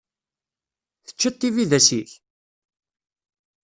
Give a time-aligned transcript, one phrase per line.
[1.05, 2.11] Teččiḍ tibidas-ik?